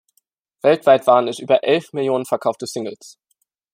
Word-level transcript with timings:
Weltweit 0.63 1.05
waren 1.05 1.27
es 1.27 1.37
über 1.37 1.63
elf 1.63 1.93
Millionen 1.93 2.25
verkaufte 2.25 2.65
Singles. 2.65 3.19